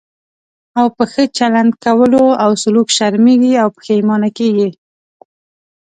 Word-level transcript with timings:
او 0.79 0.87
په 0.95 1.03
ښه 1.11 1.23
چلند 1.37 1.71
کولو 1.83 2.23
او 2.43 2.51
سلوک 2.63 2.87
شرمېږي 2.97 3.53
او 3.63 3.67
پښېمانه 3.77 4.29
کېږي. 4.37 4.69